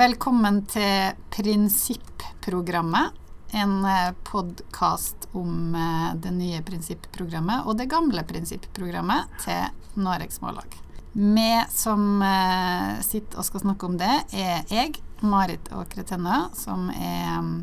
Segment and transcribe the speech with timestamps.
[0.00, 3.12] Velkommen til Prinsipprogrammet.
[3.52, 3.82] En
[4.24, 10.78] podkast om eh, det nye prinsipprogrammet og det gamle prinsipprogrammet til Noregs Mållag.
[11.12, 16.88] Vi som eh, sitter og skal snakke om det, er jeg, Marit Åkre Tennø, som
[16.94, 17.54] er mm,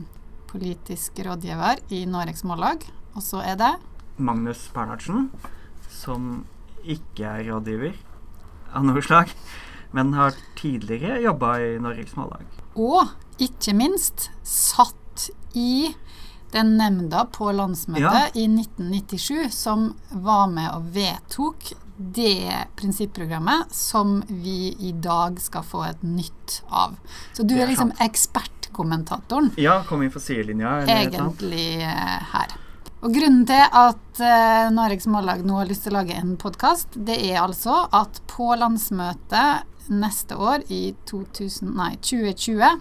[0.52, 2.86] politisk rådgiver i Noregs Mållag.
[3.16, 3.72] Og så er det
[4.22, 5.32] Magnus Bernhardsen,
[5.90, 6.44] som
[6.86, 7.98] ikke er rådgiver
[8.78, 9.34] av noe slag,
[9.92, 12.46] men har tidligere jobba i Norges Mållag.
[12.76, 13.08] Og
[13.42, 15.94] ikke minst satt i
[16.52, 18.28] den nemnda på landsmøtet Ja.
[18.34, 25.84] i 1997 som var med og vedtok det prinsipprogrammet som vi i dag skal få
[25.90, 26.96] et nytt av.
[27.34, 32.54] Så du er liksom ekspertkommentatoren Ja, kom inn for sidelinja, egentlig eh, her.
[33.02, 36.96] Og grunnen til at uh, Noregs Mållag nå har lyst til å lage en podkast,
[36.96, 42.80] det er altså at på landsmøtet neste år, i 2000, nei, 2020,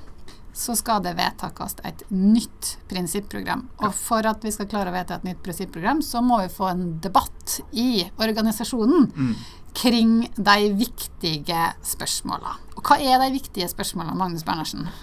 [0.57, 3.67] så skal det vedtakes et nytt prinsipprogram.
[3.85, 6.71] Og for at vi skal klare å vedta et nytt prinsipprogram, så må vi få
[6.71, 9.35] en debatt i organisasjonen Mm.
[9.77, 12.55] kring de viktige spørsmåla.
[12.79, 14.89] Og hva er de viktige spørsmåla, Magnus Bernersen?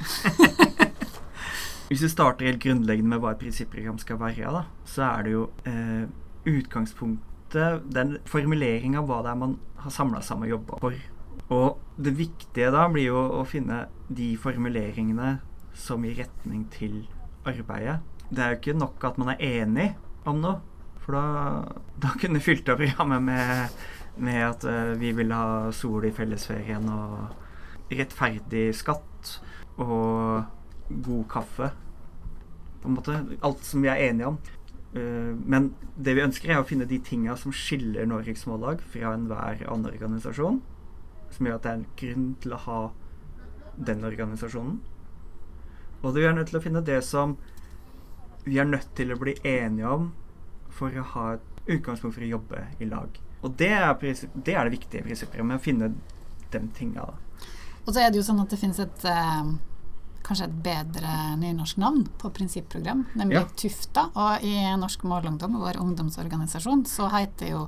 [1.89, 5.33] Hvis vi starter helt grunnleggende med hva et prinsipprogram skal være, da, så er det
[5.35, 6.07] jo eh,
[6.49, 9.51] utgangspunktet Den formuleringa av hva det er man
[9.83, 10.95] har samla sammen og jobba for.
[11.51, 15.37] Og det viktige da blir jo å finne de formuleringene
[15.75, 17.03] som gir retning til
[17.49, 17.99] arbeidet.
[18.29, 19.89] Det er jo ikke nok at man er enig
[20.29, 20.61] om noe,
[21.03, 21.25] for da,
[21.99, 23.77] da kunne vi fylt opp programmet med,
[24.23, 29.35] med at uh, vi vil ha sol i fellesferien og rettferdig skatt
[29.83, 30.45] og
[31.03, 31.71] god kaffe.
[32.81, 34.39] På en måte alt som vi er enige om.
[34.95, 39.13] Uh, men det vi ønsker, er å finne de tinga som skiller Norges Mållag fra
[39.17, 40.61] enhver annen organisasjon.
[41.33, 42.81] Som gjør at det er en grunn til å ha
[43.89, 44.77] den organisasjonen.
[46.03, 47.37] Og vi er nødt til å finne det som
[48.43, 50.09] vi er nødt til å bli enige om
[50.73, 53.19] for å ha et utgangspunkt for å jobbe i lag.
[53.43, 55.93] Og det er, det, er det viktige prinsippet med å finne
[56.51, 57.07] de tinga.
[57.83, 59.53] Og så er det jo sånn at det finnes et eh,
[60.23, 63.47] kanskje et bedre nynorsk navn på prinsipprogram, nemlig Ja.
[63.59, 64.09] Tufta.
[64.15, 67.65] Og i Norsk Målungdom, vår ungdomsorganisasjon, så heter jo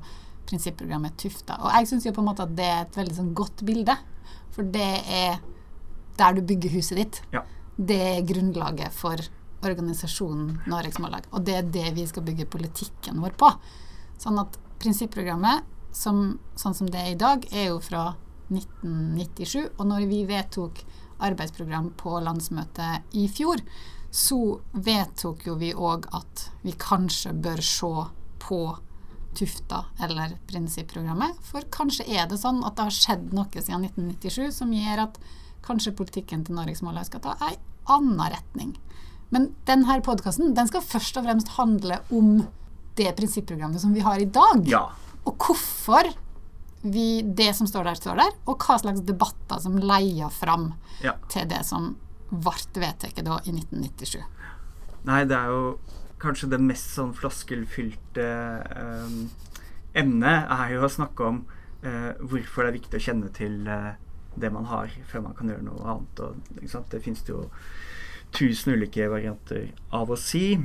[0.50, 1.57] prinsipprogrammet Tufta.
[1.61, 3.95] Og jeg syns jo på en måte at det er et veldig sånn godt bilde,
[4.56, 5.39] for det er
[6.19, 7.22] der du bygger huset ditt.
[7.33, 7.44] Ja.
[7.75, 9.19] Det er grunnlaget for
[9.66, 11.28] organisasjonen Noregs Mållag.
[11.34, 13.50] Og det er det vi skal bygge politikken vår på.
[14.22, 18.13] Sånn at prinsipprogrammet, som, sånn som det er i dag, er jo fra
[18.51, 19.75] 1997.
[19.78, 20.84] Og når vi vedtok
[21.25, 23.63] arbeidsprogram på landsmøtet i fjor,
[24.16, 24.39] så
[24.72, 27.94] vedtok jo vi òg at vi kanskje bør se
[28.45, 28.59] på
[29.35, 31.40] Tufta eller prinsipprogrammet.
[31.46, 35.19] For kanskje er det sånn at det har skjedd noe siden 1997 som gjør at
[35.66, 37.56] kanskje politikken til Norges Mållag skal ta ei
[37.91, 38.75] anna retning.
[39.34, 42.46] Men denne podkasten den skal først og fremst handle om
[42.96, 44.63] det prinsipprogrammet som vi har i dag.
[44.69, 44.85] Ja.
[45.25, 46.13] Og hvorfor
[46.85, 50.69] vi, det som står der, står der, og hva slags debatter som leier fram
[51.03, 51.16] ja.
[51.34, 51.96] til det som
[52.29, 54.19] ble vedtatt i 1997.
[55.06, 55.75] Nei, det er jo
[56.25, 59.19] kanskje det mest sånn floskelfylte eh,
[59.96, 61.44] emnet er jo å snakke om
[61.86, 63.94] eh, hvorfor det er viktig å kjenne til eh,
[64.35, 66.24] det man har, før man kan gjøre noe annet.
[66.25, 66.50] Og?
[66.52, 67.46] Det det jo
[68.35, 70.58] tusen ulike varianter av å si.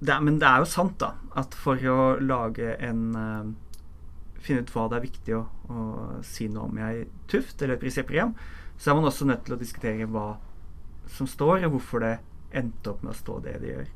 [0.00, 3.54] Det er, men det er jo sant, da, at for å lage en eh,
[4.46, 5.38] Finne ut hva det er viktig å,
[5.74, 5.84] å
[6.22, 8.36] si noe om i ei tuft eller et prinsipprogram,
[8.78, 10.36] så er man også nødt til å diskutere hva
[11.10, 12.12] som står, og hvorfor det
[12.54, 13.88] endte opp med å stå det det gjør.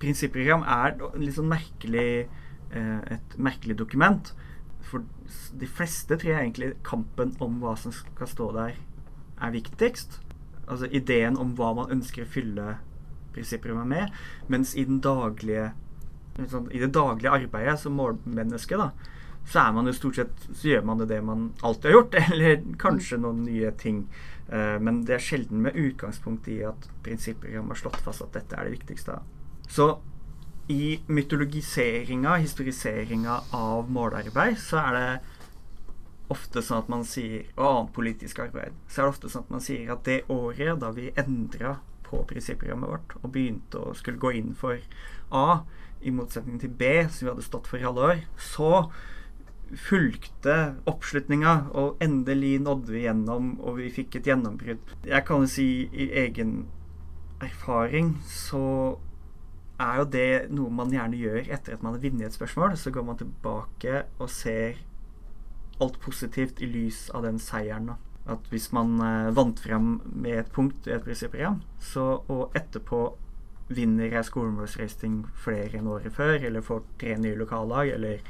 [0.00, 0.96] Prinsipprogram er
[1.34, 2.28] sånn merkelig,
[2.70, 4.32] eh, et merkelig dokument.
[4.80, 5.04] For
[5.60, 8.78] de fleste tror jeg egentlig kampen om hva som skal stå der,
[9.40, 10.20] er viktigst.
[10.66, 12.78] Altså ideen om hva man ønsker å fylle
[13.34, 14.18] prinsipprogrammet med.
[14.48, 15.70] Mens i, daglige,
[16.48, 18.90] sånn, i det daglige arbeidet som målmenneske, da,
[19.50, 22.18] så er man jo stort sett Så gjør man det det man alltid har gjort,
[22.32, 24.04] eller kanskje noen nye ting.
[24.48, 28.56] Eh, men det er sjelden med utgangspunkt i at prinsipprogrammet har slått fast at dette
[28.56, 29.20] er det viktigste.
[29.70, 29.98] Så
[30.70, 35.10] i mytologiseringa, historiseringa av målarbeid, så er det
[36.30, 38.74] ofte sånn at man sier Og annet politisk arbeid.
[38.86, 42.22] Så er det ofte sånn at man sier at det året da vi endra på
[42.30, 44.78] prinsipprogrammet vårt og begynte å skulle gå inn for
[45.34, 45.62] A,
[46.00, 48.70] i motsetning til B, som vi hadde stått for i alle år, så
[49.76, 50.56] fulgte
[50.90, 54.96] oppslutninga, og endelig nådde vi gjennom, og vi fikk et gjennombrudd.
[55.06, 56.64] Jeg kan jo si i egen
[57.44, 58.96] erfaring så
[59.80, 62.76] er jo det noe man gjerne gjør etter at man har vunnet et spørsmål.
[62.76, 64.80] Så går man tilbake og ser
[65.80, 67.94] alt positivt i lys av den seieren.
[68.30, 71.62] At hvis man eh, vant frem med et punkt i et prinsipprogram,
[72.28, 73.00] og etterpå
[73.70, 78.20] vinner jeg skolemålsracing flere enn året før, eller får tre nye lokallag, eller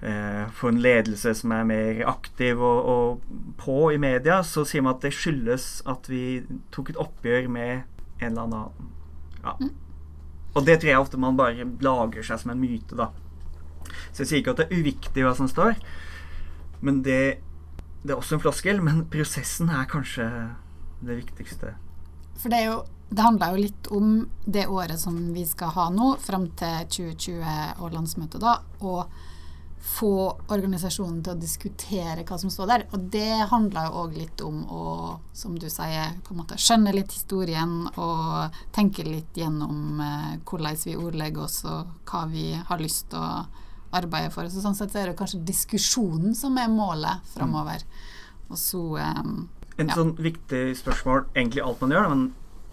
[0.00, 4.86] eh, får en ledelse som er mer aktiv og, og på i media, så sier
[4.86, 6.40] man at det skyldes at vi
[6.74, 7.82] tok et oppgjør med
[8.22, 8.94] en eller annen
[9.42, 9.58] ja.
[10.56, 13.10] Og det tror jeg ofte man bare lager seg som en myte, da.
[14.12, 15.76] Så jeg sier ikke at det er uviktig hva som står,
[16.84, 17.40] men det,
[18.02, 18.82] det er også en floskel.
[18.84, 20.28] Men prosessen er kanskje
[21.04, 21.74] det viktigste.
[22.38, 22.76] For det, er jo,
[23.10, 24.12] det handler jo litt om
[24.46, 28.58] det året som vi skal ha nå, fram til 2020 og landsmøtet, da.
[28.82, 29.06] Og
[29.80, 30.12] få
[30.50, 32.84] organisasjonen til å diskutere hva som står der.
[32.94, 34.84] Og det handler jo òg litt om å,
[35.36, 40.80] som du sier, på en måte skjønne litt historien og tenke litt gjennom eh, hvordan
[40.84, 43.46] vi ordlegger oss og hva vi har lyst til å
[43.98, 44.48] arbeide for.
[44.50, 47.84] Så sånn sett er det kanskje diskusjonen som er målet framover.
[48.48, 49.22] Og så eh,
[49.78, 52.28] En sånn viktig spørsmål, egentlig alt man gjør, men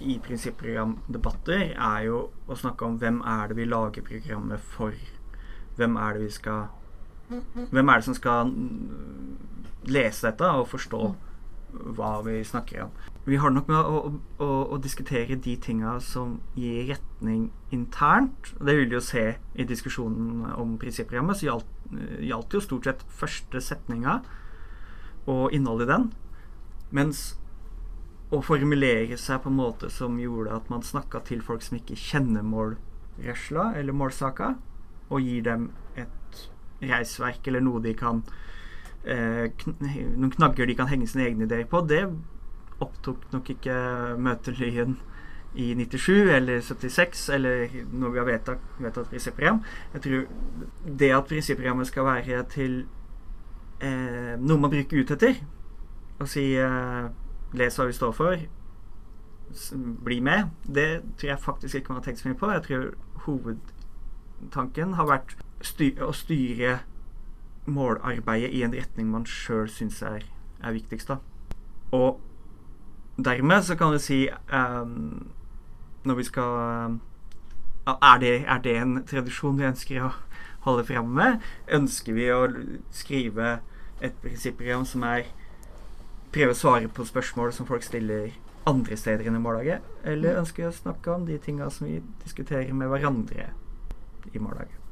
[0.05, 4.97] i prinsipprogramdebatter, er jo å snakke om hvem er det vi lager programmet for.
[5.77, 6.65] Hvem er det vi skal
[7.29, 8.51] hvem er det som skal
[9.85, 11.01] lese dette og forstå
[11.95, 12.91] hva vi snakker om?
[13.25, 14.01] Vi har nok med å,
[14.37, 18.51] å, å diskutere de tinga som gir retning internt.
[18.59, 19.25] Det vil vi jo se
[19.57, 21.39] i diskusjonen om prinsipprogrammet.
[21.39, 21.71] Så gjaldt,
[22.21, 24.19] gjaldt jo stort sett første setninga
[25.25, 26.07] og innholdet i den.
[26.95, 27.25] Mens
[28.33, 31.97] å formulere seg på en måte som gjorde at man snakka til folk som ikke
[31.97, 34.53] kjenner målresla eller målsaka,
[35.09, 35.67] og gir dem
[35.97, 36.13] et
[36.81, 38.21] reisverk eller noe de kan
[39.05, 39.75] eh, kn
[40.17, 41.81] Noen knagger de kan henge sine egne ideer på.
[41.87, 42.03] Det
[42.83, 43.75] opptok nok ikke
[44.19, 44.97] Møtelyen
[45.55, 49.61] i 97 eller 76, eller når vi har vedtatt, vedtatt prinsipprogram.
[49.93, 50.25] Jeg tror
[50.99, 52.81] det at prinsipprogrammet skal være til
[53.79, 55.39] eh, noe man bruker ut etter,
[56.19, 57.07] og si eh,
[57.55, 58.41] Les hva vi står for,
[60.03, 62.51] bli med, det tror jeg faktisk ikke man har tenkt så mye på.
[62.51, 62.87] Jeg tror
[63.27, 66.79] hovedtanken har vært styre, å styre
[67.65, 70.25] målarbeidet i en retning man sjøl syns er,
[70.61, 71.07] er, viktigst.
[71.07, 71.17] da.
[71.91, 72.21] Og
[73.17, 75.31] dermed så kan du si um,
[76.03, 76.57] Når vi skal
[76.89, 76.99] um,
[77.87, 80.11] er, det, er det en tradisjon vi ønsker å
[80.65, 81.41] holde fram med?
[81.71, 82.45] Ønsker vi å
[82.91, 83.59] skrive
[84.01, 85.29] et prinsipprogram som er
[86.35, 88.33] Prøve å svare på spørsmål som folk stiller
[88.67, 89.85] andre steder enn i mållaget?
[90.03, 93.53] Eller ønsker vi å snakke om de tinga som vi diskuterer med hverandre
[94.33, 94.84] i mållaget?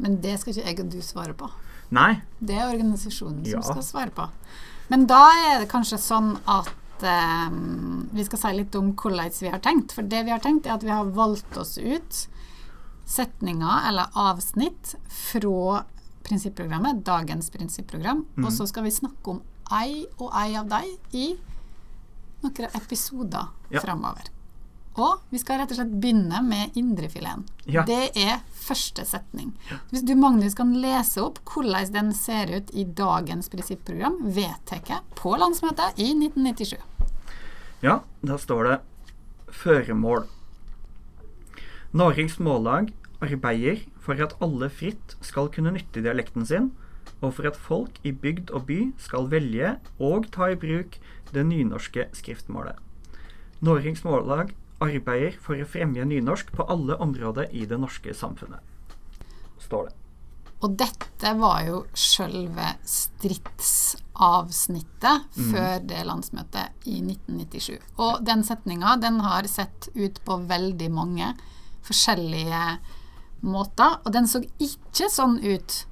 [0.00, 1.48] Men det skal ikke jeg og du svare på.
[1.94, 2.12] Nei.
[2.38, 3.64] Det er organisasjonen som ja.
[3.66, 4.26] skal svare på.
[4.90, 7.50] Men da er det kanskje sånn at eh,
[8.14, 9.94] vi skal si litt om hvordan vi har tenkt.
[9.96, 12.24] For det vi har tenkt, er at vi har valgt oss ut
[13.10, 15.82] setninger eller avsnitt fra
[16.26, 18.44] prinsipprogrammet, dagens prinsipprogram, mm.
[18.44, 19.40] og så skal vi snakke om
[19.80, 21.32] ei og ei av dem i
[22.44, 23.82] noen episoder ja.
[23.82, 24.30] framover.
[24.98, 27.44] Og vi skal rett og slett begynne med indrefileten.
[27.70, 27.84] Ja.
[27.86, 29.52] Det er første setning.
[29.92, 35.36] Hvis du, Magnus, kan lese opp hvordan den ser ut i dagens prinsipprogram, vedtatt på
[35.38, 36.76] landsmøtet i 1997.
[37.86, 38.78] Ja, da står det
[39.54, 40.26] føremål.
[41.96, 42.90] Norges Mållag
[43.22, 46.70] arbeider for at alle fritt skal kunne nytte dialekten sin,
[47.20, 50.96] og for at folk i bygd og by skal velge og ta i bruk
[51.34, 52.78] det nynorske skriftmålet.
[53.60, 58.60] Norges Mållag arbeider for å fremme nynorsk på alle områder i det norske samfunnet.
[59.60, 59.96] Står det.
[60.60, 65.54] Og dette var jo sjølve stridsavsnittet mm.
[65.54, 67.80] før det landsmøtet i 1997.
[67.96, 71.34] Og den setninga den har sett ut på veldig mange
[71.86, 72.78] forskjellige
[73.40, 73.96] måter.
[74.04, 75.86] Og den så ikke sånn ut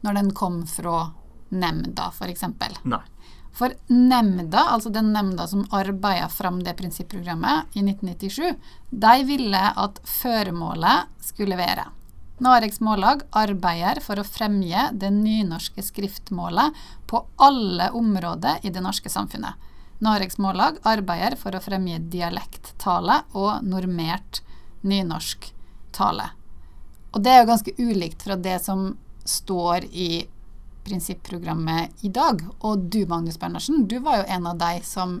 [0.00, 1.12] når den kom fra
[1.52, 2.44] nemnda, f.eks.
[2.88, 3.04] Nei.
[3.52, 8.54] For nemnda, altså den nemnda som arbeida fram det prinsipprogrammet i 1997,
[8.90, 11.88] de ville at føremålet skulle være
[12.40, 16.78] Noregs Mållag arbeider for å fremje det nynorske skriftmålet
[17.10, 19.58] på alle områder i det norske samfunnet.
[20.00, 24.40] Noregs Mållag arbeider for å fremje dialekttale og normert
[24.80, 25.50] nynorsk
[25.92, 26.30] tale.
[27.12, 28.94] Og det er jo ganske ulikt fra det som
[29.28, 30.24] står i
[30.90, 32.42] prinsipprogrammet i dag.
[32.66, 35.20] Og du, Magnus Bernersen, du var jo en av de som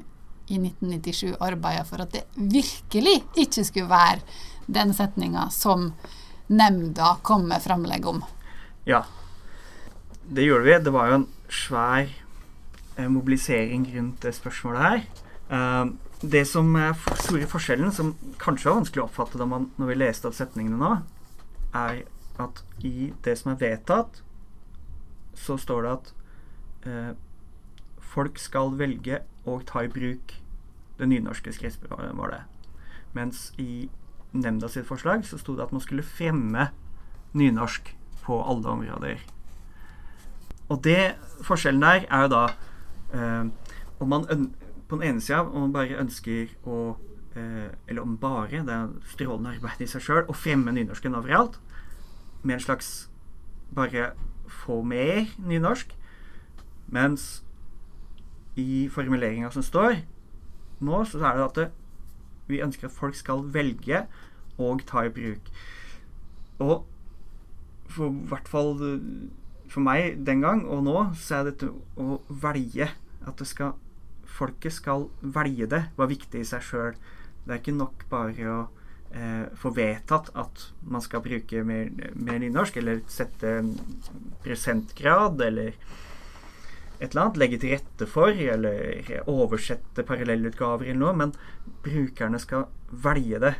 [0.50, 4.18] i 1997 arbeida for at det virkelig ikke skulle være
[4.70, 5.92] den setninga som
[6.50, 8.22] nemnda kom med framlegg om.
[8.88, 9.04] Ja,
[10.26, 10.78] det gjorde vi.
[10.84, 12.10] Det var jo en svær
[12.96, 15.04] eh, mobilisering rundt det spørsmålet her.
[15.50, 20.28] Uh, det som er store forskjellen, som kanskje var vanskelig å oppfatte når vi leste
[20.28, 20.90] opp setningene nå,
[21.74, 22.02] er
[22.42, 24.20] at i det som er vedtatt,
[25.40, 26.12] så står det at
[26.86, 27.12] eh,
[28.12, 30.36] folk skal velge å ta i bruk
[31.00, 32.44] det nynorske skriftmålet.
[33.16, 33.88] Mens i
[34.32, 36.68] nemnda sitt forslag så sto det at man skulle fremme
[37.32, 39.22] nynorsk på alle områder.
[40.70, 42.42] Og det forskjellen der er jo da
[43.16, 43.46] eh,
[44.00, 44.26] om man
[44.90, 46.96] på den ene sida om man bare ønsker å
[47.38, 51.60] eh, Eller om bare, det er strålende arbeid i seg sjøl, å fremme nynorsken overalt.
[52.42, 53.10] Med en slags
[53.74, 54.12] bare
[54.50, 55.92] få mer nynorsk.
[56.90, 57.42] Mens
[58.58, 60.00] i formuleringa som står
[60.80, 61.68] nå, så er det at det,
[62.50, 64.04] vi ønsker at folk skal velge
[64.60, 65.50] og ta i bruk.
[66.60, 66.86] Og
[67.90, 68.74] for hvert fall
[69.70, 72.90] for meg den gang og nå, så er dette å velge
[73.20, 73.74] At det skal,
[74.24, 76.94] folket skal velge det, var viktig i seg sjøl.
[77.44, 78.60] Det er ikke nok bare å
[79.14, 83.74] eh, få vedtatt at man skal bruke mer, mer nynorsk, eller sette en
[84.44, 85.74] prosentgrad, eller
[87.00, 91.34] et eller annet, legge til rette for, eller oversette parallellutgaver eller noe, men
[91.84, 93.54] brukerne skal velge det.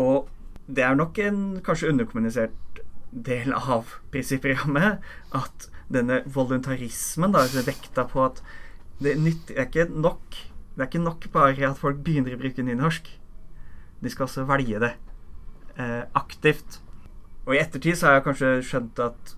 [0.00, 0.30] Og
[0.70, 2.80] det er nok en kanskje underkommunisert
[3.10, 5.02] del av prinsipprogrammet
[5.36, 8.40] at denne voluntarismen, da, er vekta på at
[9.02, 12.62] det nytter, er ikke nok Det er ikke nok bare at folk begynner å bruke
[12.64, 13.08] nynorsk.
[14.00, 14.94] De skal også velge det
[15.76, 16.80] eh, aktivt.
[17.46, 19.36] Og i ettertid så har jeg kanskje skjønt at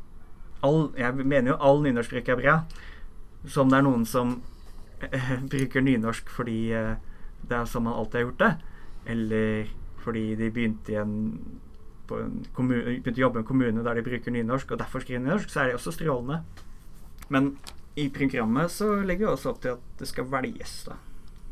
[0.63, 2.57] all, Jeg mener jo all nynorskbruk er bra.
[3.47, 4.41] Som det er noen som
[5.01, 6.95] eh, bruker nynorsk fordi eh,
[7.43, 8.53] det er sånn man alltid har gjort det.
[9.13, 9.71] Eller
[10.03, 11.15] fordi de begynte, en,
[12.11, 15.23] en kommune, begynte å jobbe i en kommune der de bruker nynorsk, og derfor skriver
[15.23, 16.43] nynorsk, så er det også strålende.
[17.33, 17.57] Men
[17.99, 20.99] i programmet så legger vi også opp til at det skal velges, da.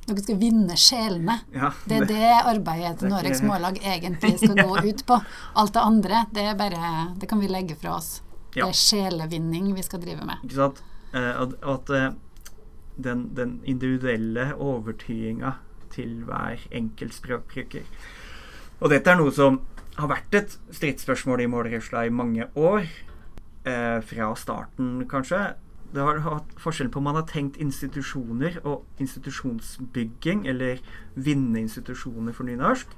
[0.06, 1.36] Dere skal vinne sjelene.
[1.54, 5.18] Ja, det er det arbeidet til Noregs Mållag egentlig skal gå ut på.
[5.60, 8.22] Alt det andre, det bare Det kan vi legge fra oss.
[8.54, 8.64] Ja.
[8.64, 10.42] Det er sjelevinning vi skal drive med.
[10.46, 10.80] Ikke sant.
[11.14, 12.08] Eh, og at eh,
[12.96, 15.54] den, den individuelle overtydinga
[15.94, 17.86] til hver enkelt språkbruker
[18.80, 19.60] og dette er noe som
[20.00, 22.86] har vært et stridsspørsmål i målrørsla i mange år.
[23.68, 25.40] Eh, fra starten, kanskje.
[25.90, 30.78] Det har hatt forskjell på om man har tenkt institusjoner og institusjonsbygging, eller
[31.14, 32.92] vinne institusjoner for nynorsk,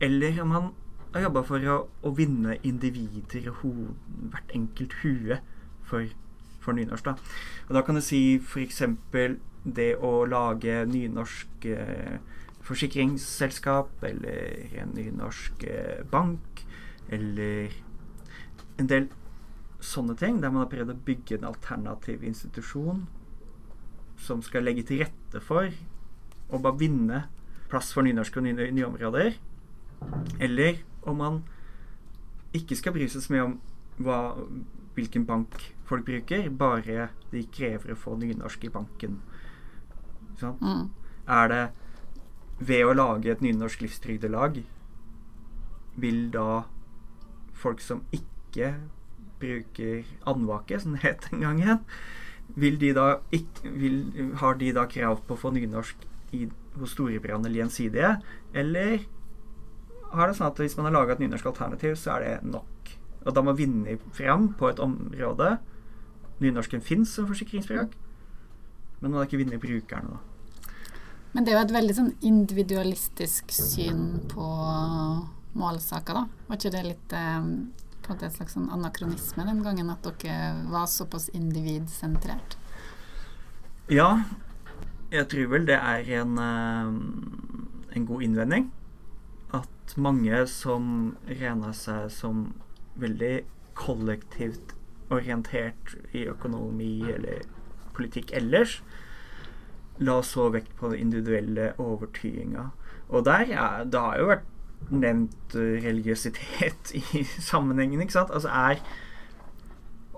[0.00, 0.68] eller om man
[1.14, 3.66] har jobba for å, å, vinne individer og
[4.30, 5.40] hvert enkelt hue
[5.88, 6.06] for,
[6.62, 7.08] for nynorsk.
[7.08, 7.16] Da.
[7.66, 8.82] Og da kan du si f.eks.
[9.64, 12.18] det å lage nynorsk eh,
[12.66, 16.66] forsikringsselskap eller en nynorsk eh, bank
[17.08, 17.74] eller
[18.78, 19.08] en del
[19.86, 23.04] sånne ting, der man har prøvd å bygge en alternativ institusjon
[24.20, 25.70] som skal legge til rette for
[26.46, 27.22] å bare vinne
[27.70, 29.36] plass for nynorsk og nye, nye områder.
[30.42, 31.40] Eller om man
[32.56, 33.56] ikke skal bry seg så mye om
[34.02, 34.18] hva,
[34.96, 39.20] hvilken bank folk bruker, bare de krever å få nynorsk i banken.
[40.40, 40.56] Sånn?
[40.60, 40.86] Mm.
[41.26, 41.64] Er det
[42.58, 44.62] ved å lage et nynorsk livstrygdelag,
[46.00, 46.64] vil da
[47.56, 48.74] folk som ikke
[49.40, 51.82] bruker andvake, som det het den gangen,
[52.54, 53.98] vil de da ikke, vil,
[54.40, 56.46] har de da krav på å få nynorsk i,
[56.78, 58.16] hos Storebrand eller Gjensidige?
[58.56, 59.06] Eller
[60.12, 62.92] har det sånn at hvis man har laga et nynorsk alternativ, så er det nok?
[63.26, 65.56] Og da må vinne fram på et område.
[66.42, 67.96] Nynorsken fins som forsikringsspråk,
[69.00, 70.22] men man har ikke vunnet brukerne, da.
[71.36, 74.46] Men det er jo et veldig sånn individualistisk syn på
[75.58, 76.44] målsaker, da.
[76.46, 77.50] Var ikke det litt eh,
[78.06, 82.56] på en slags sånn anakronisme den gangen at dere var såpass individsentrert?
[83.92, 84.24] Ja,
[85.14, 88.70] jeg tror vel det er en, eh, en god innvending.
[89.54, 92.54] At mange som regna seg som
[92.98, 93.44] veldig
[93.74, 94.74] kollektivt
[95.10, 97.44] orientert i økonomi eller
[97.94, 98.80] politikk ellers,
[99.98, 102.70] la så vekt på den individuelle overtydinga.
[103.08, 104.50] Og der, ja, det har jo vært
[104.90, 108.32] nevnt uh, religiøsitet i sammenhengen, ikke sant?
[108.34, 108.82] Altså er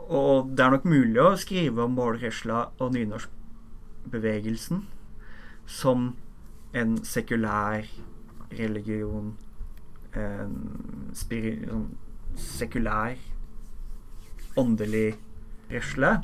[0.08, 4.86] Og det er nok mulig å skrive om målresla og nynorskbevegelsen
[5.68, 6.14] som
[6.72, 7.84] en sekulær
[8.56, 9.34] religion
[10.16, 10.54] En
[12.34, 13.18] sekulær,
[14.56, 15.18] åndelig
[15.70, 16.14] resle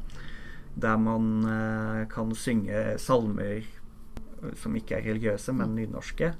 [0.74, 6.32] der man eh, kan synge salmer eh, som ikke er religiøse, men nynorske.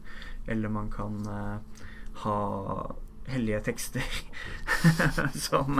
[0.50, 1.83] Eller man kan eh,
[2.22, 2.38] ha
[3.24, 4.04] hellige tekster
[5.46, 5.78] som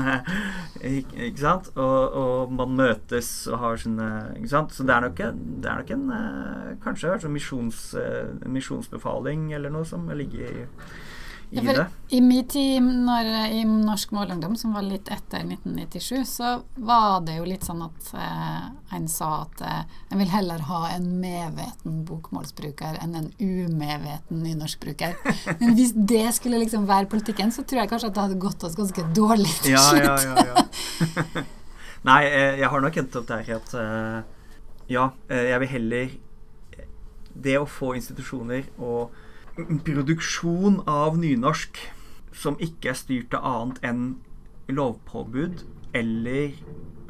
[0.81, 1.69] ikke, ikke, sant?
[1.77, 4.07] Og, og, man møtes og har sine
[4.39, 4.73] Ikke sant?
[4.73, 5.21] Så det er nok,
[5.61, 7.83] det er nok en kanskje en misjons,
[8.49, 10.65] misjonsbefaling eller noe som ligger i,
[11.55, 11.87] i Ja, det.
[12.15, 17.37] I min tid når, i Norsk Målungdom, som var litt etter 1997, så var det
[17.39, 18.67] jo litt sånn at eh,
[18.99, 25.17] en sa at eh, en vil heller ha en medveten bokmålsbruker enn en umedveten nynorskbruker.
[25.63, 28.67] Men hvis det skulle liksom være politikken, så tror jeg kanskje at det hadde gått
[28.69, 30.39] oss ganske dårlig til Ja, ja, slutt.
[30.39, 31.45] ja, ja.
[32.11, 34.19] Nei, eh, jeg har nok endt opp der at eh,
[34.93, 36.11] ja, eh, jeg vil heller
[37.47, 39.15] Det å få institusjoner og
[39.55, 41.79] produksjon av nynorsk
[42.35, 44.03] som ikke er styrt av annet enn
[44.75, 45.63] lovpåbud
[45.95, 46.51] eller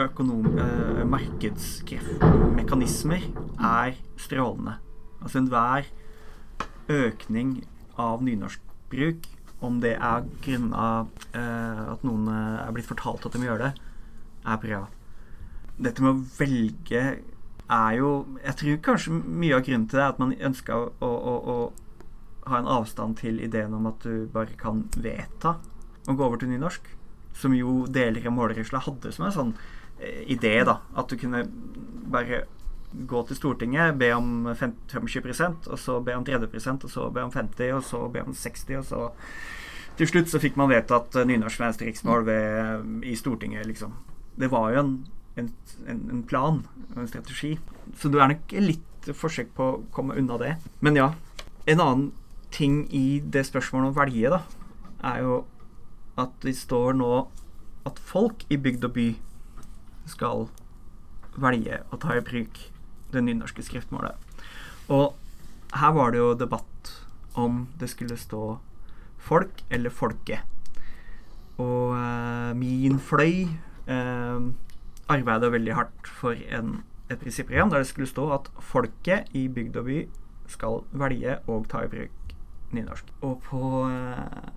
[0.02, 3.22] økonom, eh, markedskreftmekanismer,
[3.58, 4.74] er strålende.
[5.22, 5.84] Altså enhver
[6.88, 7.64] økning
[7.96, 9.26] av nynorskbruk,
[9.62, 13.64] om det er grunna eh, at noen eh, er blitt fortalt at de må gjøre
[13.70, 13.74] det,
[14.44, 14.86] er bra.
[15.80, 17.16] Dette med å velge
[17.64, 20.92] er jo Jeg tror kanskje mye av grunnen til det er at man ønska å,
[21.00, 21.08] å,
[21.48, 21.72] å
[22.50, 25.56] ha en avstand til ideen om at du bare kan vedta
[26.08, 26.90] å gå over til nynorsk.
[27.34, 29.54] Som jo deler av målrørsla hadde som en sånn
[29.98, 30.78] eh, idé, da.
[30.94, 31.42] At du kunne
[32.12, 32.44] bare
[32.94, 37.32] gå til Stortinget, be om 25 og så be om 30% og så be om
[37.34, 39.08] 50 og så be om 60 og så
[39.94, 43.92] Til slutt så fikk man vedtatt eh, nynorsk Venstre riksmål ved, i Stortinget, liksom.
[44.34, 44.94] Det var jo en,
[45.38, 45.50] en,
[45.86, 46.64] en plan
[46.96, 47.52] en strategi.
[47.94, 50.56] Så du er nok litt forsøk på å komme unna det.
[50.82, 51.12] Men ja.
[51.70, 52.08] En annen
[52.54, 54.42] ting i det spørsmålet om velge, da,
[55.04, 55.38] er jo
[56.20, 57.10] at det står nå
[57.88, 59.08] at folk i bygd og by
[60.08, 60.46] skal
[61.40, 62.60] velge å ta i bruk
[63.12, 64.14] det nynorske skriftmålet.
[64.92, 65.14] Og
[65.74, 66.92] her var det jo debatt
[67.40, 68.58] om det skulle stå
[69.18, 70.44] folk eller folket.
[71.58, 73.46] Og eh, min fløy
[73.90, 74.48] eh,
[75.10, 79.80] arbeida veldig hardt for en, et prinsipprogram der det skulle stå at folket i bygd
[79.82, 80.02] og by
[80.50, 82.23] skal velge og ta i bruk
[82.74, 83.04] nynorsk.
[83.22, 84.50] Og på, eh,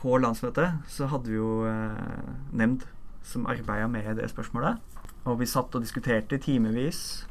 [0.00, 2.84] på landsmøtet så hadde vi jo eh, nemnd
[3.24, 4.78] som arbeida med det spørsmålet.
[5.24, 7.24] Og vi satt og diskuterte i timevis.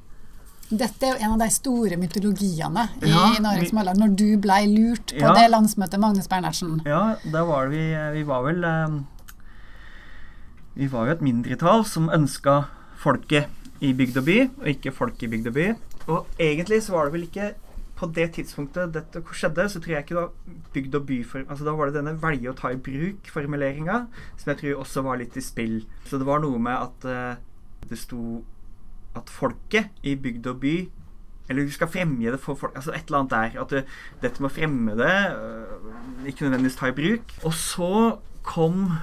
[0.73, 4.65] Dette er jo en av de store mytologiene i Ja, Norges vi- Når du blei
[4.65, 5.33] lurt på Ja.
[5.35, 6.81] det landsmøtet, Magnus Bernersen.
[6.85, 8.99] Ja, da var vi Vi var vel eh,
[10.75, 12.65] Vi var jo et mindretall som ønska
[12.97, 13.45] folket
[13.81, 15.67] i bygd og by, og ikke folket i bygd og by.
[16.07, 17.53] Og egentlig så var det vel ikke
[17.99, 20.31] på det tidspunktet dette skjedde, så tror jeg ikke var
[20.73, 23.99] bygd og by for, altså Da var det denne velge å ta i bruk-formuleringa
[24.39, 25.77] som jeg tror også var litt i spill.
[26.09, 28.41] Så det var noe med at uh, det sto
[29.13, 30.75] at folket i bygd og by
[31.51, 33.61] eller du skal fremge det for folk Altså et eller annet der.
[33.61, 37.33] At du, dette med å fremme det, uh, ikke nødvendigvis ta i bruk.
[37.43, 37.89] Og så
[38.47, 38.95] kom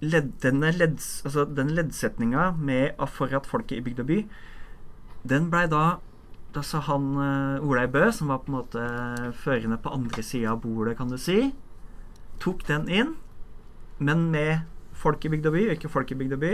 [0.00, 4.20] led, denne, ledds, altså denne leddsetninga med for at folket i bygd og by
[5.28, 6.00] Den blei da
[6.54, 8.84] Da sa han uh, Olai Bø, som var på en måte
[9.38, 11.52] førende på andre sida av bordet, kan du si,
[12.42, 13.14] tok den inn,
[14.02, 14.66] men med
[15.00, 16.52] folk i bygd og by, ikke folk i bygd og by.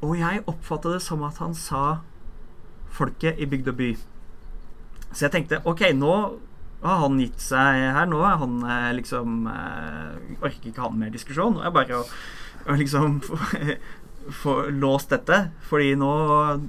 [0.00, 2.00] Og jeg oppfatta det som at han sa
[2.90, 3.90] folket i bygd og by.
[5.10, 6.14] Så jeg tenkte ok, nå
[6.80, 8.06] har han gitt seg her.
[8.08, 11.56] Nå er han eh, liksom eh, Orker ikke ha mer diskusjon.
[11.56, 12.04] Nå er det bare å,
[12.70, 13.18] å liksom
[14.42, 15.42] få låst dette.
[15.68, 16.12] Fordi nå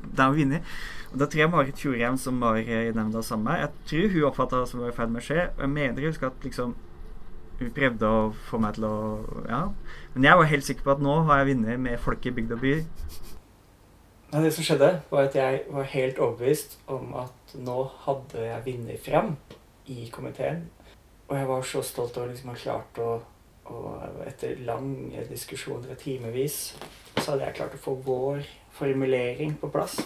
[0.03, 0.73] Det er jo vunnet.
[1.11, 4.29] Og Da tror jeg Marit Tjorheim, som var i nemnda sammen med jeg tror hun
[4.29, 5.49] oppfatta hva som var i ferd med å skje.
[5.57, 6.75] Og jeg mener jeg husker at liksom
[7.61, 8.95] hun prøvde å få meg til å
[9.49, 9.61] Ja.
[10.13, 12.55] Men jeg var helt sikker på at nå har jeg vunnet med folket i bygd
[12.55, 12.73] og by.
[14.31, 18.65] Nei, det som skjedde, var at jeg var helt overbevist om at nå hadde jeg
[18.65, 19.35] vunnet frem
[19.91, 20.69] i komiteen.
[21.27, 23.11] Og jeg var så stolt over liksom å ha klart å
[23.71, 26.73] Og etter lange diskusjoner og timevis,
[27.21, 28.41] så hadde jeg klart å få vår
[28.75, 29.99] formulering på plass.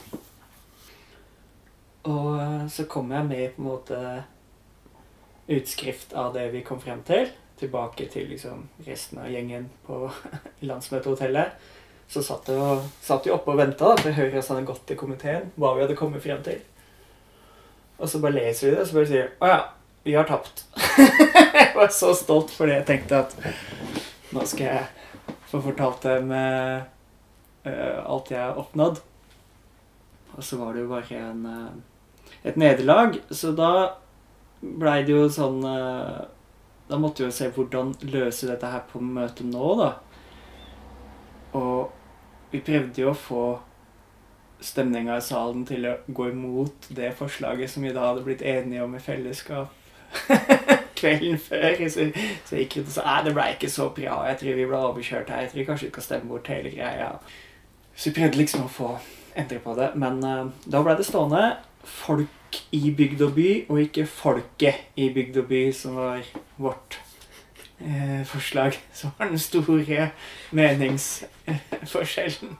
[2.05, 3.99] Og så kom jeg med på en måte
[5.47, 10.05] utskrift av det vi kom frem til, tilbake til liksom resten av gjengen på
[10.69, 11.55] landsmøtehotellet.
[12.07, 15.49] Så satt og, satt jeg oppe og venta for det hadde gått i komiteen.
[15.57, 16.61] Hva vi hadde kommet frem til.
[17.97, 19.59] Og så bare leser vi det, og så bare sier Å ja,
[20.05, 20.65] vi har tapt.
[21.55, 23.33] jeg var så stolt fordi jeg tenkte at
[24.35, 26.83] nå skal jeg få fortalt dem eh,
[28.03, 29.01] alt jeg har oppnådd.
[30.35, 31.94] Og så var det jo bare en, eh,
[32.45, 33.19] et nederlag.
[33.29, 33.71] Så da
[34.61, 36.23] blei det jo sånn eh,
[36.89, 39.91] Da måtte vi jo se hvordan løse dette her på møtet nå, da.
[41.57, 43.45] Og vi prøvde jo å få
[44.61, 48.85] stemninga i salen til å gå imot det forslaget som vi da hadde blitt enige
[48.85, 49.73] om i fellesskap
[50.99, 51.81] kvelden før.
[51.89, 52.07] Så,
[52.45, 54.85] så gikk ut og sa at det ble ikke så bra, jeg tror vi ble
[54.91, 55.45] overkjørt her.
[55.45, 57.11] Jeg tror kanskje vi skal stemme bort hele greia.
[57.95, 58.95] Så vi prøvde liksom å få
[59.35, 59.91] endre på det.
[59.99, 61.47] Men uh, da ble det stående
[61.85, 66.21] folk i bygd og by, og ikke folket i bygd og by, som var
[66.57, 66.99] vårt
[67.79, 70.11] eh, forslag som var den store
[70.55, 72.57] meningsforskjellen.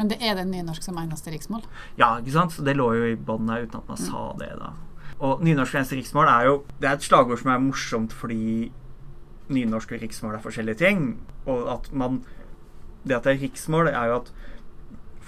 [0.00, 1.64] Men det er det nynorsk som eneste riksmål?
[2.00, 2.54] Ja, ikke sant?
[2.54, 4.72] Så det lå jo i bånn uten at man sa det, da.
[5.20, 8.70] Og nynorsk eneste riksmål er jo Det er et slagord som er morsomt fordi
[9.52, 11.18] nynorsk og riksmål er forskjellige ting.
[11.44, 12.22] Og at man
[13.04, 14.32] Det at det er riksmål, er jo at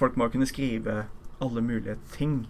[0.02, 1.04] folk må kunne skrive
[1.42, 2.46] alle mulige ting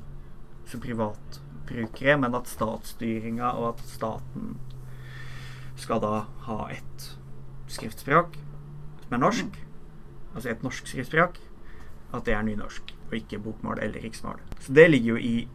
[0.69, 4.55] som privatbrukere, men at statsstyringa og at staten
[5.77, 7.09] skal da ha et
[7.73, 8.39] skriftspråk
[9.03, 9.59] som er norsk,
[10.33, 11.41] altså et norsk skriftspråk,
[12.13, 14.41] at det er nynorsk, og ikke bokmål eller riksmål.
[14.61, 15.49] Så det ligger jo i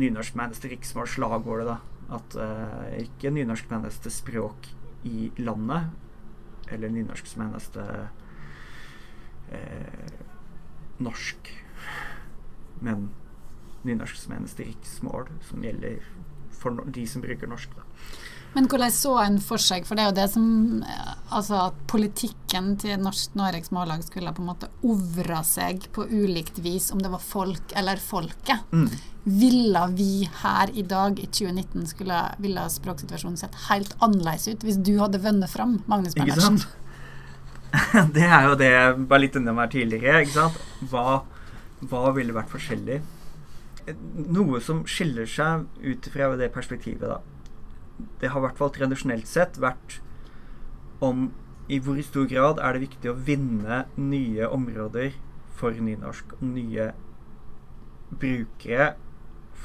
[0.00, 1.76] nynorsk med eneste riksmål, slagordet, da.
[2.14, 4.68] At uh, ikke nynorsk med eneste språk
[5.04, 5.92] i landet,
[6.72, 7.84] eller nynorsk som eneste
[9.52, 10.24] uh,
[11.02, 11.50] norsk,
[12.84, 13.08] men
[13.84, 16.00] nynorsk som eneste riksmål, som gjelder
[16.54, 17.84] for de som bruker norsk, da.
[18.54, 20.44] Men hvordan så en for seg, for det er jo det som
[21.34, 26.60] Altså at politikken til Norsk Noregs Mållag skulle på en måte ovra seg på ulikt
[26.62, 28.62] vis, om det var folk eller folket.
[28.70, 28.86] Mm.
[29.24, 34.78] Ville vi her i dag i 2019 skulle ville språksituasjonen sett helt annerledes ut hvis
[34.86, 36.68] du hadde vunnet fram, Magnus Ikke sant?
[38.16, 40.22] Det er jo det jeg var litt innom her tidligere.
[40.24, 40.58] ikke sant?
[40.90, 41.22] Hva,
[41.90, 43.00] hva ville vært forskjellig?
[44.32, 47.18] Noe som skiller seg ut fra det perspektivet, da.
[48.20, 49.98] Det har i hvert fall tradisjonelt sett vært
[51.04, 51.28] om
[51.72, 55.14] i hvor stor grad er det viktig å vinne nye områder
[55.56, 56.90] for nynorsk, og nye
[58.20, 58.94] brukere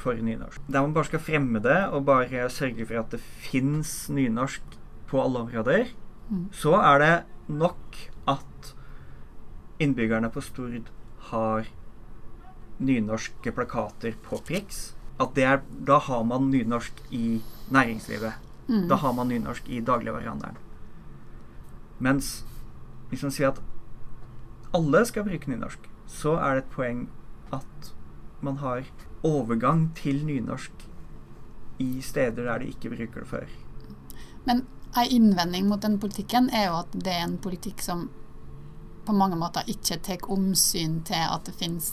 [0.00, 0.62] for nynorsk.
[0.72, 4.78] Der man bare skal fremme det, og bare sørge for at det fins nynorsk
[5.10, 5.90] på alle områder,
[6.30, 6.44] Mm.
[6.54, 7.14] så er det
[7.50, 7.98] nok
[8.30, 8.72] at
[9.80, 10.90] innbyggerne på Stord
[11.30, 11.68] har
[12.80, 14.94] nynorske plakater på Prix.
[15.20, 18.32] At det er, da har man nynorsk i næringslivet.
[18.68, 18.88] Mm.
[18.88, 20.56] Da har man nynorsk i dagligvarehandelen.
[22.00, 22.44] Mens
[23.10, 23.60] hvis man sier at
[24.74, 27.08] alle skal bruke nynorsk, så er det et poeng
[27.52, 27.90] at
[28.40, 28.86] man har
[29.26, 30.86] overgang til nynorsk
[31.80, 33.46] i steder der de ikke bruker det før.
[34.46, 34.64] Men
[34.96, 38.08] en innvending mot den politikken er jo at det er en politikk som
[39.06, 41.92] på mange måter ikke tar omsyn til at det finnes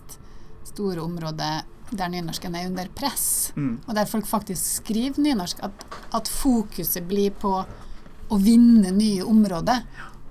[0.67, 3.79] store områder der nynorsken er under press, Mm.
[3.88, 5.62] og der folk faktisk skriver nynorsk.
[5.63, 7.53] At, at fokuset blir på
[8.29, 9.86] å vinne nye områder,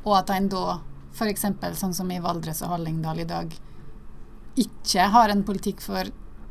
[0.05, 0.81] og at en da
[1.17, 1.47] f.eks.
[1.81, 3.55] sånn som i Valdres og Hallingdal i dag
[4.57, 6.05] ikke har en politikk for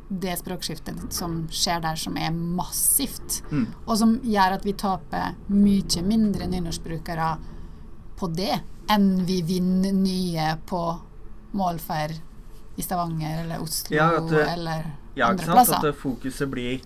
[0.08, 3.66] det språkskiftet som skjer der, som er massivt Mm.
[3.86, 7.38] og som gjør at vi taper mye mindre nynorskbrukere
[8.16, 10.82] på det enn vi vinner nye på
[11.54, 12.14] målferd
[12.76, 14.84] i Stavanger eller Oslo Ja, det- eller
[15.16, 15.88] Ja, andre plasser.
[15.88, 16.80] At fokuset blir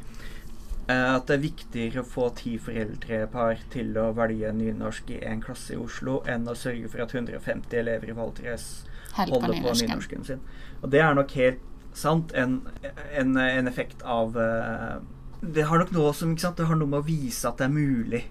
[0.89, 5.43] uh, at det er viktigere å få ti foreldrepar til å velge nynorsk i én
[5.43, 9.75] klasse i Oslo, enn å sørge for at 150 elever i Valdres på holder på
[9.83, 10.41] nynorsken sin.
[10.83, 11.61] Og det er nok helt
[11.97, 12.61] sant en,
[13.19, 15.01] en, en effekt av uh,
[15.41, 16.59] Det har nok noe som sant?
[16.59, 18.23] Det har noe med å vise at det er mulig.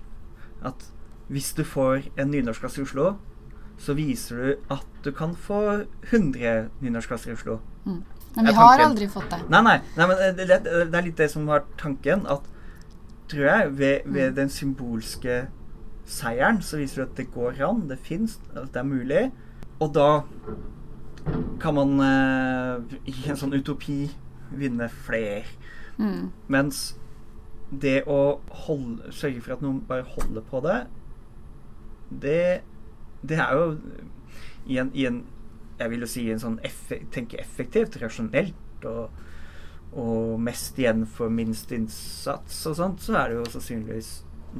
[0.65, 0.87] At
[1.29, 3.11] hvis du får en nynorskklasse i Oslo,
[3.79, 7.59] så viser du at du kan få 100 nynorskklasser i Oslo.
[7.85, 8.01] Mm.
[8.35, 9.39] Men vi har aldri fått det.
[9.49, 12.25] Nei, nei, nei men det, det, det er litt det som var tanken.
[12.29, 12.45] At
[13.29, 15.45] tror jeg, ved, ved den symbolske
[16.09, 19.23] seieren, så viser du at det går an, det fins, at det er mulig.
[19.79, 20.09] Og da
[21.59, 24.07] kan man eh, i en sånn utopi
[24.55, 25.45] vinne flere.
[25.99, 26.29] Mm.
[26.51, 26.93] Mens
[27.69, 30.79] det å holde, sørge for at noen bare holder på det,
[32.09, 32.43] det,
[33.21, 33.67] det er jo
[34.69, 35.19] i en, i en
[35.79, 39.13] Jeg vil jo si en sånn effe, tenke effektivt, rasjonelt og,
[39.95, 44.09] og mest igjen for minst innsats og sånt, så er det jo sannsynligvis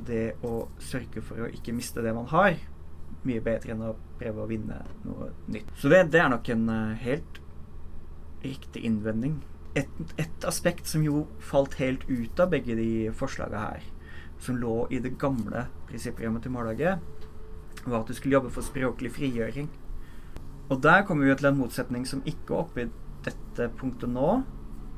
[0.08, 2.56] det å sørge for å ikke miste det man har,
[3.28, 5.72] mye bedre enn å prøve å vinne noe nytt.
[5.80, 7.40] Så det, det er nok en eh, helt
[8.44, 9.40] riktig innvending.
[9.78, 13.84] Et, et aspekt som jo falt helt ut av begge de forslaga her,
[14.40, 17.04] som lå i det gamle prinsipprogrammet til Mållaget,
[17.86, 19.70] var at du skulle jobbe for språklig frigjøring.
[20.70, 22.90] Og der kommer vi til en motsetning som ikke er oppe i
[23.26, 24.42] dette punktet nå,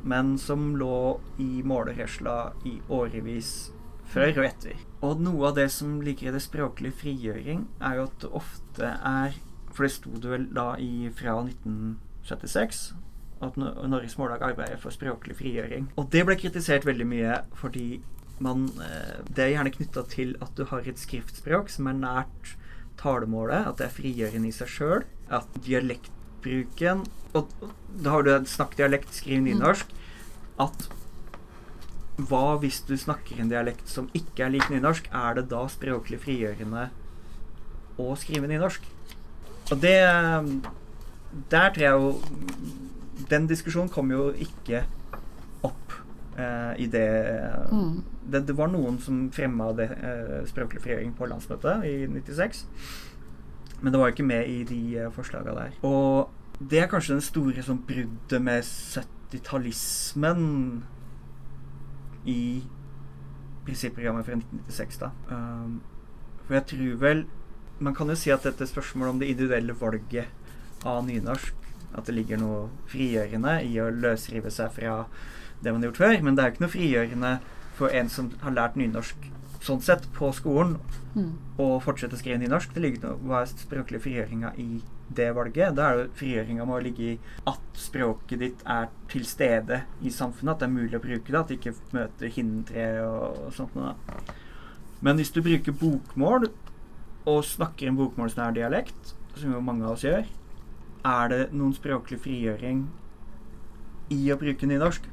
[0.04, 2.38] men som lå i målerørsla
[2.70, 3.72] i årevis
[4.12, 4.80] før og etter.
[5.02, 8.92] Og noe av det som ligger i det språklige frigjøring, er jo at det ofte
[9.12, 9.38] er
[9.72, 12.82] For det sto det vel da i fra 1976
[13.42, 15.88] at Nor- Norges Mållag arbeider for språklig frigjøring.
[15.98, 18.02] Og det ble kritisert veldig mye fordi
[18.42, 22.56] man eh, Det er gjerne knytta til at du har et skriftspråk som er nært
[23.02, 25.04] talemålet, at det er frigjørende i seg sjøl.
[25.32, 27.72] At dialektbruken Og og
[28.04, 29.88] da har du snakk dialekt, skriv nynorsk.
[30.60, 30.90] At
[32.18, 35.08] hva hvis du snakker en dialekt som ikke er lik nynorsk?
[35.16, 36.90] Er det da språklig frigjørende
[38.02, 38.82] å skrive nynorsk?
[39.72, 39.96] Og det
[41.52, 42.22] Der tror jeg jo
[43.30, 44.84] Den diskusjonen kom jo ikke
[45.64, 45.94] opp
[46.38, 47.08] eh, i det,
[47.72, 48.04] Mm.
[48.32, 52.66] det Det var noen som fremma det eh, språklig frigjøring på landsmøtet i 96.
[53.82, 55.72] Men det var ikke med i de eh, forslaga der.
[55.88, 60.44] Og det er kanskje den store sånn bruddet med 70-tallismen
[62.26, 62.62] i
[63.66, 65.00] prinsipprogrammet fra 1996.
[65.02, 65.12] da.
[65.30, 65.82] Um,
[66.46, 67.26] for jeg tror vel
[67.82, 70.28] Man kan jo si at dette spørsmålet om det individuelle valget
[70.86, 71.54] av nynorsk
[71.98, 72.60] At det ligger noe
[72.92, 75.00] frigjørende i å løsrive seg fra
[75.64, 76.22] det man har gjort før.
[76.22, 77.32] Men det er jo ikke noe frigjørende
[77.78, 79.28] for en som har lært nynorsk
[79.62, 80.78] sånn sett på skolen,
[81.14, 81.34] Mm.
[81.60, 82.74] og fortsette å skrive nynorsk.
[82.74, 84.82] Det ligger noe, Hva er språklig frigjøringa i
[85.14, 85.76] det valget?
[85.76, 90.54] Da er det frigjøringa må ligge i at språket ditt er til stede i samfunnet.
[90.56, 91.36] At det er mulig å bruke det.
[91.36, 93.94] At det ikke møter hindre og, og sånt noe.
[94.08, 94.34] da.
[95.02, 96.50] Men hvis du bruker bokmål,
[97.28, 100.26] og snakker en bokmålsnær dialekt, som jo mange av oss gjør,
[101.06, 102.88] er det noen språklig frigjøring
[104.10, 105.04] i å bruke nynorsk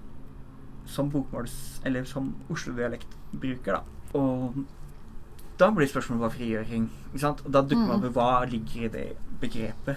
[0.87, 1.80] som bokmåls...
[1.84, 3.82] Eller som Oslo-dialekt bruker, da.
[4.14, 4.64] Og
[5.59, 7.40] da blir spørsmålet hva frigjøring ikke sant?
[7.44, 8.05] Og da dukker man Mm.
[8.09, 9.97] opp hva ligger i det begrepet.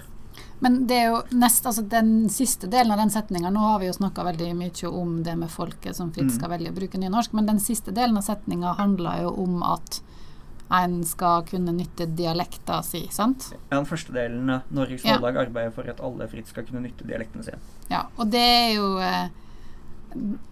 [0.60, 3.86] Men det er jo nest, altså den siste delen av den setninga Nå har vi
[3.86, 6.36] jo snakka veldig mye om det med folket som fritt Mm.
[6.38, 10.00] skal velge å bruke nynorsk, men den siste delen av setninga handler jo om at
[10.70, 13.52] en skal kunne nytte dialekta si, sant?
[13.70, 15.18] Ja, den første delen av Norges Ja.
[15.18, 17.58] Arbeider for at alle fritt skal kunne nytte dialektene sine.
[17.90, 19.28] Ja, og det er jo eh,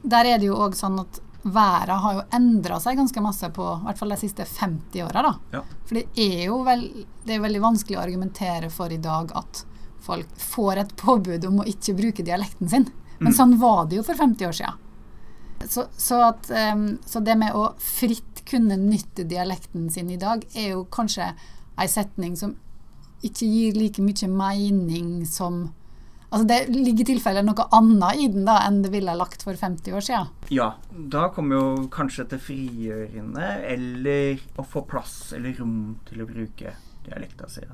[0.06, 3.64] Der er det jo òg sånn at været har jo endra seg ganske masse på
[3.64, 5.34] i hvert fall de siste 50 åra.
[5.52, 5.62] Ja.
[5.88, 6.84] For det er jo vel,
[7.24, 9.64] det er veldig vanskelig å argumentere for i dag at
[10.00, 12.88] folk får et påbud om å ikke bruke dialekten sin.
[13.18, 13.36] Men Mm.
[13.36, 14.74] sånn var det jo for 50 år siden.
[15.68, 16.32] Så, så,
[16.72, 21.34] um, så det med å fritt kunne nytte dialekten sin i dag, er jo kanskje
[21.78, 22.56] ei setning som
[23.22, 25.74] ikke gir like mye mening som
[26.30, 29.52] Altså Det ligger i tilfelle noe annet i den da enn det ville lagt for
[29.58, 30.28] 50 år siden.
[30.54, 30.68] Ja,
[31.10, 36.76] da kommer jo kanskje til frigjørende eller å få plass eller rom til å bruke
[37.08, 37.66] dialekta si.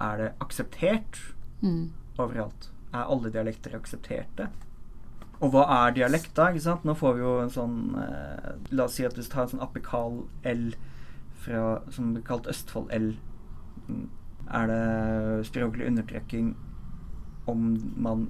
[0.00, 1.18] Er det akseptert
[1.62, 1.90] Mm.
[2.18, 2.70] overalt?
[2.94, 4.46] Er alle dialekter aksepterte?
[5.42, 6.46] Og hva er dialekt, da?
[6.52, 6.84] ikke sant?
[6.84, 9.62] Nå får vi jo en sånn eh, La oss si at du tar en sånn
[9.66, 10.74] apikal L
[11.42, 13.14] fra, som blir kalt Østfold-L.
[13.88, 14.08] Mm.
[14.52, 16.54] Er det språklig undertrykking
[17.46, 18.28] om man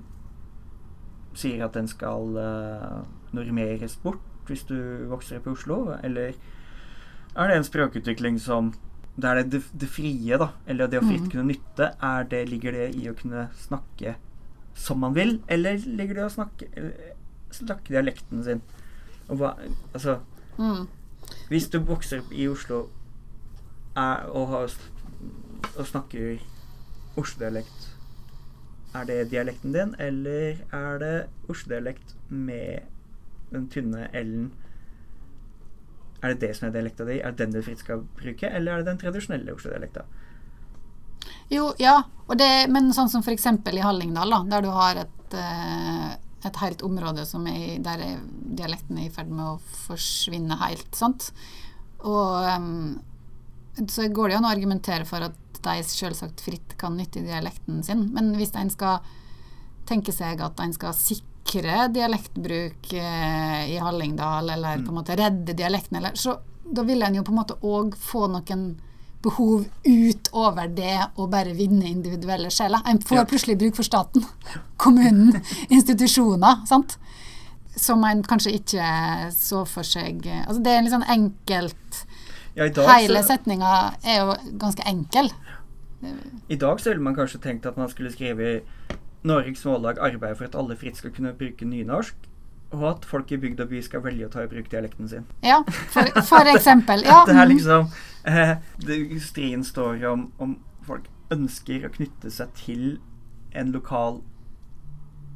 [1.35, 3.03] sier at den skal uh,
[3.37, 4.77] normeres bort hvis du
[5.11, 5.77] vokser opp i Oslo?
[6.03, 6.33] Eller
[7.37, 8.73] er det en språkutvikling som
[9.21, 11.31] der det, det, det frie, da, eller det å fritt Mm.
[11.31, 14.15] kunne nytte, er det, ligger det i å kunne snakke
[14.75, 17.11] som man vil, eller ligger det i å snakke, eh,
[17.53, 18.63] snakke dialekten sin?
[19.29, 19.53] Hva,
[19.93, 20.21] altså,
[20.59, 20.87] Mm.
[21.51, 22.89] hvis du vokser opp i Oslo
[23.97, 24.71] er, og, har,
[25.77, 26.41] og snakker
[27.17, 27.91] Oslo-dialekt,
[28.95, 31.15] er det dialekten din, eller er det
[31.51, 32.89] Oslo-dialekt med
[33.53, 34.51] den tynne L-en?
[36.21, 37.21] Er det det som er dialekta di?
[37.21, 40.05] Er det den du fritt skal bruke, eller er det den tradisjonelle Oslo-dialekta?
[41.51, 41.97] Jo, ja,
[42.39, 43.47] det, men sånn som f.eks.
[43.47, 46.11] i Hallingdal, da, der du har et, eh,
[46.47, 48.21] et helt område er, der er
[48.61, 50.91] dialekten er i ferd med å forsvinne helt.
[50.95, 51.33] sant?
[52.07, 53.01] Og em,
[53.89, 57.83] så går det jo an å argumentere for at de selvsagt fritt kan nytte dialekten
[57.87, 59.01] sin, men hvis en skal
[59.89, 65.57] tenke seg at en skal sikre dialektbruk eh, i Hallingdal, eller på en måte redde
[65.59, 66.37] dialekten, eller, så
[66.71, 68.69] da vil en jo på en måte òg få noen
[69.21, 72.81] behov utover det å bare vinne individuelle sjeler.
[72.89, 73.25] En får Ja.
[73.29, 74.25] plutselig bruk for staten,
[74.81, 76.97] kommunen, institusjoner, sant?
[77.77, 78.87] Som en kanskje ikke
[79.33, 82.01] så for seg Altså det er en litt sånn enkelt
[82.57, 85.31] Ja, dag, Hele setninga er jo ganske enkel.
[86.49, 88.61] I dag så ville man kanskje tenkt at man skulle skrive
[89.23, 92.17] Norges Mållag arbeider for at alle fritt skal kunne bruke nynorsk,
[92.71, 95.27] og at folk i bygd og by skal velge å ta i bruk dialekten sin.
[95.45, 97.05] Ja, for, for eksempel.
[97.05, 97.53] Ja, det er mm.
[97.53, 97.91] liksom
[98.25, 102.85] eh, det, Striden står om om folk ønsker å knytte seg til
[103.55, 104.23] en lokal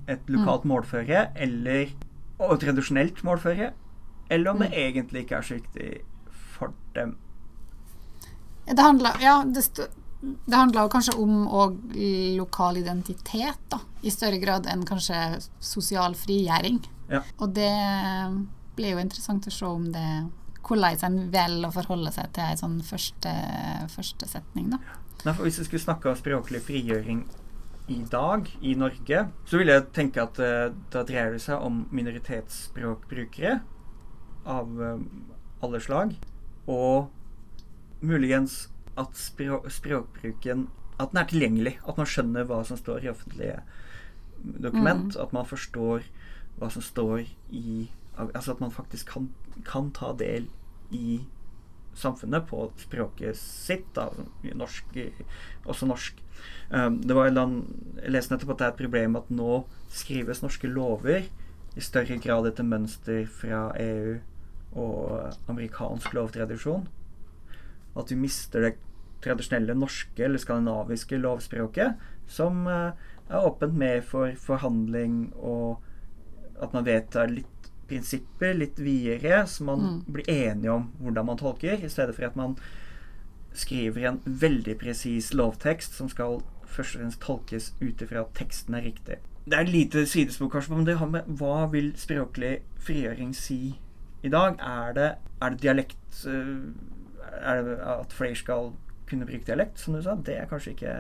[0.08, 1.92] et lokalt målføre, eller
[2.38, 3.70] og tradisjonelt målføre,
[4.30, 5.88] eller om det egentlig ikke er så viktig
[6.54, 7.16] for dem.
[8.64, 9.66] Det handler, ja, det,
[10.22, 11.44] det handler kanskje om
[12.38, 13.82] lokal identitet, da.
[14.02, 16.80] I større grad enn kanskje sosial frigjøring.
[17.10, 17.20] Ja.
[17.38, 17.74] Og det
[18.74, 20.08] blir jo interessant å se om det
[20.64, 23.32] hvordan en velger å forholde seg til ei sånn første,
[23.92, 24.80] første setning, da.
[25.24, 27.24] Nei, Hvis vi skulle snakke om språklig frigjøring
[27.92, 31.82] i dag i Norge, så vil jeg tenke at uh, da dreier det seg om
[31.92, 33.58] minoritetsspråkbrukere
[34.48, 34.96] av uh,
[35.64, 36.16] alle slag.
[36.70, 37.10] Og
[38.04, 38.68] muligens
[39.00, 40.68] at språk, språkbruken
[41.00, 41.78] At den er tilgjengelig.
[41.88, 43.60] At man skjønner hva som står i offentlige
[44.62, 45.16] dokument.
[45.16, 46.06] At man forstår
[46.58, 49.24] hva som står i Altså at man faktisk kan,
[49.66, 50.46] kan ta del
[50.94, 51.24] i
[51.98, 54.08] samfunnet på språket sitt, da,
[54.54, 54.98] norsk,
[55.66, 56.20] også norsk.
[56.70, 57.56] Um, det var en land,
[58.02, 61.26] Jeg leste nettopp at det er et problem at nå skrives norske lover
[61.74, 64.18] i større grad etter mønster fra EU
[64.74, 66.86] og amerikansk lovtradisjon.
[67.96, 68.74] At vi mister det
[69.24, 71.94] tradisjonelle norske eller skandinaviske lovspråket,
[72.26, 72.92] som uh,
[73.30, 75.78] er åpent med for forhandling, og
[76.60, 80.04] at man vedtar litt prinsipper, litt videre, så man Mm.
[80.12, 82.56] blir enige om hvordan man tolker, i stedet for at man
[83.54, 88.74] skriver en veldig presis lovtekst som skal først og fremst tolkes ut ifra at teksten
[88.74, 89.18] er riktig.
[89.46, 93.78] Det er et lite sidespor, kanskje, men det har med hva vil språklig frigjøring si
[94.24, 94.58] i dag?
[94.58, 95.08] Er det,
[95.42, 96.72] er det dialekt øh,
[97.40, 98.72] Er det at flere skal
[99.08, 100.14] kunne bruke dialekt, som du sa?
[100.14, 100.94] Det er kanskje ikke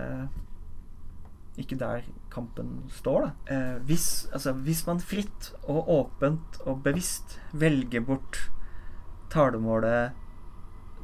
[1.58, 3.54] ikke der kampen står, da.
[3.54, 8.50] Eh, hvis, altså, hvis man fritt og åpent og bevisst velger bort
[9.30, 10.10] talemålet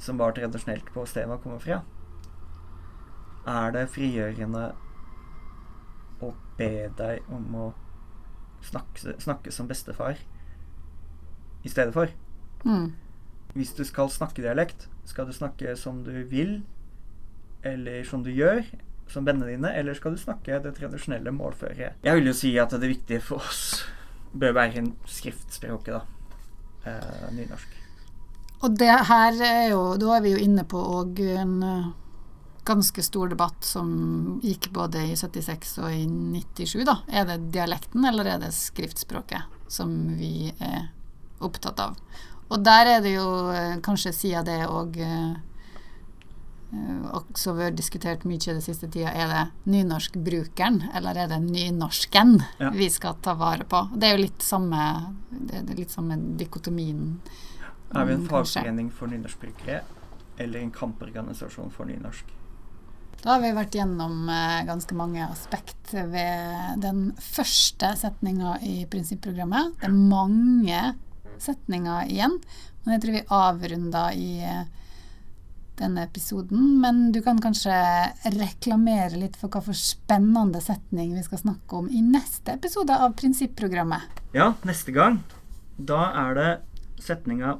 [0.03, 1.81] som var tradisjonelt på stedet man kommer fra,
[3.47, 4.73] er det frigjørende
[6.21, 7.71] å be deg om å
[8.67, 10.19] snakke, snakke som bestefar
[11.65, 12.13] i stedet for.
[12.65, 12.93] Mm.
[13.55, 16.61] Hvis du skal snakke dialekt, skal du snakke som du vil,
[17.67, 18.63] eller som du gjør,
[19.11, 21.99] som vennene dine, eller skal du snakke det tradisjonelle målføret?
[22.05, 23.83] Jeg vil jo si at det viktige for oss
[24.31, 26.03] bør være en skriftspråket, da.
[26.87, 27.81] Eh, nynorsk.
[28.61, 31.91] Og det her er jo Da er vi jo inne på òg en eh,
[32.65, 37.01] ganske stor debatt som gikk både i 76 og i 97, da.
[37.09, 40.91] Er det dialekten eller er det skriftspråket som vi er
[41.41, 41.97] opptatt av?
[42.51, 44.97] Og der er det jo eh, kanskje siden det òg
[47.11, 49.11] også vært diskutert mye det siste tida.
[49.11, 52.71] Er det nynorskbrukeren, eller er det nynorsken Ja.
[52.71, 53.89] vi skal ta vare på?
[53.99, 57.19] Det er jo litt samme Det er litt samme dikotomien.
[57.95, 59.81] Er vi en Mm, fagforening for nynorskbrukere,
[60.39, 62.25] eller en kamporganisasjon for nynorsk?
[63.23, 69.75] Da har vi vært gjennom eh, ganske mange aspekt ved den første setninga i prinsipprogrammet.
[69.81, 70.95] Det er mange
[71.39, 72.39] setninger igjen,
[72.85, 74.65] men jeg tror vi avrunder i eh,
[75.81, 76.79] denne episoden.
[76.81, 77.75] Men du kan kanskje
[78.37, 83.17] reklamere litt for hva for spennende setning vi skal snakke om i neste episode av
[83.21, 84.23] prinsipprogrammet.
[84.37, 85.23] Ja, neste gang.
[85.77, 86.51] Da er det
[87.01, 87.59] setninga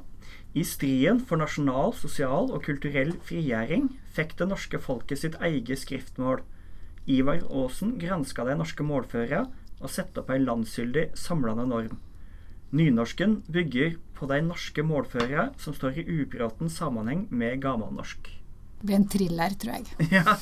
[0.53, 6.41] I striden for nasjonal, sosial og kulturell frigjøring fikk det norske folket sitt eget skriftmål.
[7.07, 9.45] Ivar Aasen granska de norske målføra
[9.81, 11.95] og satte opp ei landsgyldig, samlende norm.
[12.71, 18.29] Nynorsken bygger på de norske målføra som står i ubråten sammenheng med gammelnorsk.
[18.79, 20.07] Det blir en thriller, tror jeg.
[20.15, 20.37] Ja,